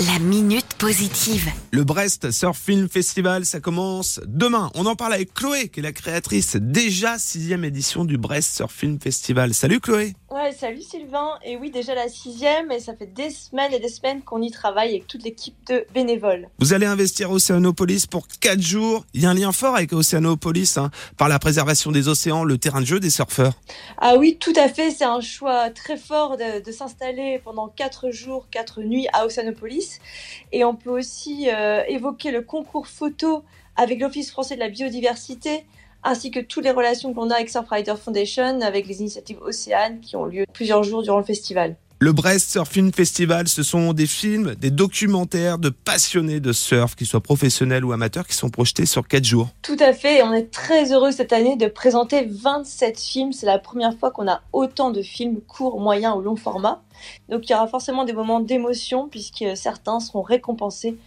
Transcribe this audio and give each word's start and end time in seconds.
La 0.00 0.18
minute 0.18 0.73
positive. 0.84 1.50
Le 1.70 1.82
Brest 1.82 2.30
Surf 2.30 2.58
Film 2.58 2.90
Festival, 2.90 3.46
ça 3.46 3.58
commence 3.58 4.20
demain. 4.26 4.70
On 4.74 4.84
en 4.84 4.96
parle 4.96 5.14
avec 5.14 5.32
Chloé, 5.32 5.68
qui 5.70 5.80
est 5.80 5.82
la 5.82 5.92
créatrice 5.92 6.56
déjà 6.56 7.16
sixième 7.18 7.64
édition 7.64 8.04
du 8.04 8.18
Brest 8.18 8.54
Surf 8.54 8.70
Film 8.70 9.00
Festival. 9.00 9.54
Salut 9.54 9.80
Chloé. 9.80 10.12
Ouais, 10.30 10.52
salut 10.52 10.82
Sylvain. 10.82 11.38
Et 11.42 11.56
oui, 11.56 11.70
déjà 11.70 11.94
la 11.94 12.08
sixième, 12.08 12.70
et 12.70 12.80
ça 12.80 12.94
fait 12.94 13.06
des 13.06 13.30
semaines 13.30 13.72
et 13.72 13.78
des 13.78 13.88
semaines 13.88 14.20
qu'on 14.20 14.42
y 14.42 14.50
travaille 14.50 14.90
avec 14.90 15.06
toute 15.06 15.22
l'équipe 15.22 15.54
de 15.68 15.86
bénévoles. 15.94 16.48
Vous 16.58 16.74
allez 16.74 16.86
investir 16.86 17.30
Océanopolis 17.30 18.06
pour 18.06 18.28
quatre 18.28 18.60
jours. 18.60 19.06
Il 19.14 19.22
y 19.22 19.26
a 19.26 19.30
un 19.30 19.34
lien 19.34 19.52
fort 19.52 19.76
avec 19.76 19.92
Océanopolis, 19.94 20.76
hein, 20.76 20.90
par 21.16 21.30
la 21.30 21.38
préservation 21.38 21.92
des 21.92 22.08
océans, 22.08 22.44
le 22.44 22.58
terrain 22.58 22.82
de 22.82 22.86
jeu 22.86 23.00
des 23.00 23.10
surfeurs. 23.10 23.54
Ah 23.96 24.16
oui, 24.18 24.36
tout 24.38 24.52
à 24.56 24.68
fait. 24.68 24.90
C'est 24.90 25.04
un 25.04 25.20
choix 25.20 25.70
très 25.70 25.96
fort 25.96 26.36
de, 26.36 26.62
de 26.62 26.72
s'installer 26.72 27.40
pendant 27.42 27.68
quatre 27.68 28.10
jours, 28.10 28.48
quatre 28.50 28.82
nuits 28.82 29.06
à 29.14 29.24
Océanopolis. 29.24 30.00
Et 30.52 30.64
on 30.64 30.73
peut 30.76 30.90
aussi 30.90 31.48
euh, 31.50 31.82
évoquer 31.88 32.30
le 32.30 32.42
concours 32.42 32.86
photo 32.86 33.44
avec 33.76 34.00
l'Office 34.00 34.30
français 34.30 34.54
de 34.54 34.60
la 34.60 34.68
biodiversité, 34.68 35.64
ainsi 36.02 36.30
que 36.30 36.40
toutes 36.40 36.64
les 36.64 36.70
relations 36.70 37.12
qu'on 37.12 37.30
a 37.30 37.36
avec 37.36 37.50
Surfrider 37.50 37.94
Foundation, 37.96 38.60
avec 38.60 38.86
les 38.86 39.00
initiatives 39.00 39.40
Océane 39.40 40.00
qui 40.00 40.16
ont 40.16 40.24
lieu 40.24 40.44
plusieurs 40.52 40.82
jours 40.82 41.02
durant 41.02 41.18
le 41.18 41.24
festival. 41.24 41.76
Le 42.00 42.12
Brest 42.12 42.50
Surf 42.50 42.68
Film 42.68 42.92
Festival, 42.92 43.46
ce 43.46 43.62
sont 43.62 43.92
des 43.92 44.08
films, 44.08 44.56
des 44.56 44.72
documentaires 44.72 45.58
de 45.58 45.68
passionnés 45.68 46.40
de 46.40 46.52
surf, 46.52 46.96
qu'ils 46.96 47.06
soient 47.06 47.20
professionnels 47.20 47.84
ou 47.84 47.92
amateurs, 47.92 48.26
qui 48.26 48.34
sont 48.34 48.50
projetés 48.50 48.84
sur 48.84 49.06
4 49.06 49.24
jours. 49.24 49.48
Tout 49.62 49.76
à 49.78 49.92
fait, 49.92 50.22
on 50.22 50.32
est 50.32 50.50
très 50.50 50.92
heureux 50.92 51.12
cette 51.12 51.32
année 51.32 51.56
de 51.56 51.66
présenter 51.66 52.26
27 52.28 52.98
films. 52.98 53.32
C'est 53.32 53.46
la 53.46 53.60
première 53.60 53.96
fois 53.96 54.10
qu'on 54.10 54.28
a 54.28 54.42
autant 54.52 54.90
de 54.90 55.02
films 55.02 55.40
courts, 55.40 55.80
moyens 55.80 56.16
ou 56.16 56.20
long 56.20 56.36
format. 56.36 56.82
Donc 57.28 57.48
il 57.48 57.52
y 57.52 57.54
aura 57.54 57.68
forcément 57.68 58.04
des 58.04 58.12
moments 58.12 58.40
d'émotion 58.40 59.08
puisque 59.08 59.44
certains 59.54 60.00
seront 60.00 60.22
récompensés 60.22 60.98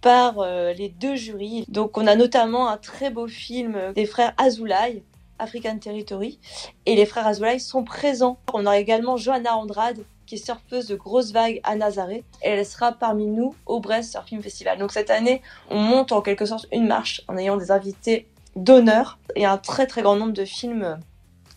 par 0.00 0.38
euh, 0.38 0.72
les 0.72 0.88
deux 0.88 1.16
jurys. 1.16 1.64
Donc 1.68 1.98
on 1.98 2.06
a 2.06 2.14
notamment 2.14 2.68
un 2.68 2.76
très 2.76 3.10
beau 3.10 3.26
film 3.26 3.76
des 3.96 4.06
frères 4.06 4.32
Azoulay, 4.38 5.02
African 5.40 5.78
Territory, 5.78 6.38
et 6.86 6.94
les 6.94 7.04
frères 7.04 7.26
Azoulay 7.26 7.58
sont 7.58 7.82
présents. 7.82 8.38
On 8.54 8.64
aura 8.64 8.78
également 8.78 9.16
Johanna 9.16 9.56
Andrade 9.56 10.04
qui 10.26 10.36
est 10.36 10.44
surfeuse 10.44 10.86
de 10.86 10.96
grosses 10.96 11.32
vagues 11.32 11.60
à 11.62 11.76
Nazaré. 11.76 12.24
Et 12.42 12.48
elle 12.48 12.66
sera 12.66 12.92
parmi 12.92 13.26
nous 13.26 13.54
au 13.64 13.80
Brest 13.80 14.12
Surfing 14.12 14.42
Festival. 14.42 14.78
Donc 14.78 14.92
cette 14.92 15.10
année, 15.10 15.42
on 15.70 15.78
monte 15.78 16.12
en 16.12 16.20
quelque 16.20 16.46
sorte 16.46 16.66
une 16.72 16.86
marche 16.86 17.22
en 17.28 17.36
ayant 17.36 17.56
des 17.56 17.70
invités 17.70 18.28
d'honneur 18.56 19.18
et 19.34 19.44
un 19.44 19.58
très 19.58 19.86
très 19.86 20.02
grand 20.02 20.16
nombre 20.16 20.32
de 20.32 20.44
films 20.44 20.98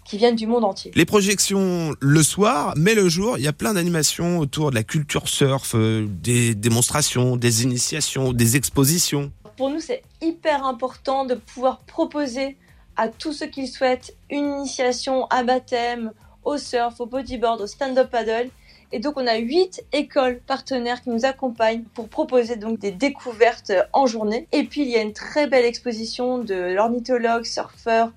qui 0.06 0.18
viennent 0.18 0.36
du 0.36 0.48
monde 0.48 0.64
entier. 0.64 0.92
Les 0.96 1.06
projections 1.06 1.94
le 2.00 2.24
soir, 2.24 2.74
mais 2.76 2.96
le 2.96 3.10
jour, 3.10 3.38
il 3.38 3.44
y 3.44 3.48
a 3.48 3.54
plein 3.54 3.76
d'animations 3.76 4.40
autour 4.40 4.72
de 4.72 4.76
la 4.76 4.84
culture 4.84 5.28
surf, 5.28 5.74
euh, 5.76 6.08
des 6.10 6.56
démonstrations, 6.56 7.38
des 7.38 7.64
initiations, 7.64 8.34
des 8.34 8.56
expositions. 8.56 9.32
Pour 9.56 9.70
nous, 9.70 9.80
c'est 9.80 10.02
hyper 10.22 10.66
important 10.66 11.26
de 11.26 11.36
pouvoir 11.36 11.80
proposer 11.82 12.58
à 12.96 13.08
tous 13.08 13.34
ceux 13.34 13.46
qui 13.46 13.62
le 13.62 13.68
souhaitent 13.68 14.16
une 14.32 14.46
initiation 14.46 15.28
à 15.28 15.44
baptême, 15.44 16.12
au 16.44 16.58
surf, 16.58 17.00
au 17.00 17.06
bodyboard, 17.06 17.62
au 17.62 17.68
stand-up 17.68 18.10
paddle. 18.10 18.50
Et 18.92 19.00
donc 19.00 19.18
on 19.18 19.28
a 19.28 19.38
huit 19.38 19.84
écoles 19.94 20.40
partenaires 20.46 21.02
qui 21.02 21.10
nous 21.10 21.26
accompagnent 21.26 21.84
pour 21.94 22.10
proposer 22.10 22.56
donc 22.56 22.80
des 22.80 22.92
découvertes 22.92 23.72
en 23.94 24.08
journée. 24.08 24.48
Et 24.52 24.64
puis 24.64 24.82
il 24.82 24.90
y 24.90 24.96
a 24.96 25.02
une 25.02 25.14
très 25.14 25.48
belle 25.48 25.66
exposition 25.66 26.40
de 26.40 26.56
l'ornithologue, 26.56 27.46
surfeur 27.46 28.12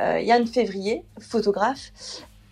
euh, 0.00 0.20
Yann 0.20 0.46
Février, 0.46 1.04
photographe, 1.20 1.92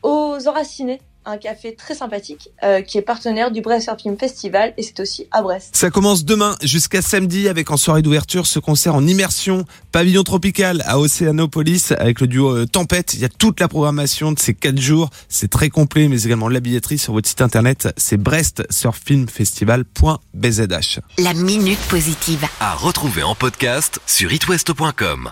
aux 0.05 0.37
Enracinés, 0.47 1.01
un 1.25 1.39
café 1.39 1.75
très 1.75 1.95
sympathique 1.95 2.51
euh, 2.63 2.83
qui 2.83 2.99
est 2.99 3.03
partenaire 3.03 3.51
du 3.51 3.63
Brest 3.63 3.91
Film 4.01 4.19
Festival 4.19 4.75
et 4.77 4.83
c'est 4.83 5.01
aussi 5.01 5.27
à 5.31 5.41
Brest. 5.43 5.71
Ça 5.75 5.89
commence 5.91 6.27
demain 6.27 6.57
jusqu'à 6.63 7.01
samedi 7.01 7.49
avec 7.49 7.71
en 7.71 7.79
soirée 7.79 8.03
d'ouverture 8.03 8.45
ce 8.47 8.59
concert 8.59 8.95
en 8.95 9.07
immersion 9.07 9.65
pavillon 9.93 10.23
tropical 10.23 10.83
à 10.87 10.99
Océanopolis 10.99 11.93
avec 11.93 12.21
le 12.21 12.27
duo 12.27 12.55
euh, 12.55 12.67
Tempête. 12.67 13.15
Il 13.15 13.21
y 13.21 13.25
a 13.25 13.31
toute 13.31 13.61
la 13.61 13.69
programmation 13.69 14.33
de 14.33 14.39
ces 14.39 14.53
quatre 14.53 14.79
jours. 14.79 15.09
C'est 15.31 15.49
très 15.49 15.71
complet 15.71 16.09
mais 16.09 16.25
également 16.25 16.51
la 16.51 16.61
billetterie 16.61 16.99
sur 16.99 17.15
votre 17.15 17.29
site 17.29 17.41
internet. 17.41 17.89
C'est 17.97 18.19
brestsurfilmfestival.bzh. 18.19 21.01
La 21.19 21.33
minute 21.33 21.81
positive. 21.89 22.45
À 22.61 22.75
retrouver 22.75 23.23
en 23.23 23.35
podcast 23.35 23.99
sur 24.07 24.31
itwest.com. 24.33 25.31